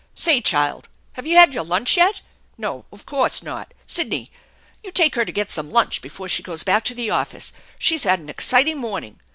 [0.15, 2.23] Say, child, have you had your lunch yet?
[2.57, 3.71] No, of course not.
[3.85, 4.31] Sidney,
[4.83, 7.53] you take her to get some lunch before she goes back to the office.
[7.77, 9.19] She's had an exciting morning.